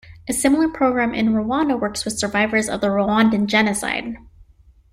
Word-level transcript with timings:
A 0.27 0.33
similar 0.33 0.67
program 0.67 1.13
in 1.13 1.27
Rwanda 1.29 1.79
works 1.79 2.05
with 2.05 2.17
survivors 2.17 2.67
of 2.67 2.81
the 2.81 2.87
Rwandan 2.87 3.45
genocide. 3.45 4.17